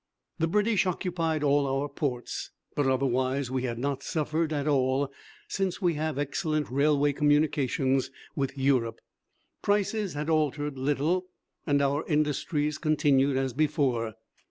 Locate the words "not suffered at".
3.77-4.67